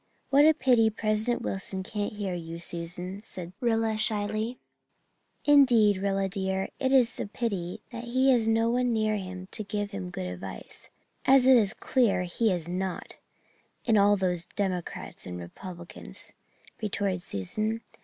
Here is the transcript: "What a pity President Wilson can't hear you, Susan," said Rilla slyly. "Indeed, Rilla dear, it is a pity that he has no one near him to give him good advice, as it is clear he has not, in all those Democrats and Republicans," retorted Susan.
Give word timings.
"What 0.31 0.47
a 0.47 0.55
pity 0.55 0.89
President 0.89 1.43
Wilson 1.43 1.83
can't 1.83 2.13
hear 2.13 2.33
you, 2.33 2.57
Susan," 2.57 3.21
said 3.21 3.53
Rilla 3.59 3.99
slyly. 3.99 4.57
"Indeed, 5.45 5.97
Rilla 5.97 6.27
dear, 6.27 6.69
it 6.79 6.91
is 6.91 7.19
a 7.19 7.27
pity 7.27 7.83
that 7.91 8.05
he 8.05 8.31
has 8.31 8.47
no 8.47 8.67
one 8.71 8.93
near 8.93 9.17
him 9.17 9.47
to 9.51 9.63
give 9.63 9.91
him 9.91 10.09
good 10.09 10.25
advice, 10.25 10.89
as 11.25 11.45
it 11.45 11.55
is 11.55 11.75
clear 11.75 12.23
he 12.23 12.49
has 12.49 12.67
not, 12.67 13.17
in 13.85 13.95
all 13.95 14.17
those 14.17 14.45
Democrats 14.55 15.27
and 15.27 15.37
Republicans," 15.39 16.33
retorted 16.81 17.21
Susan. 17.21 17.81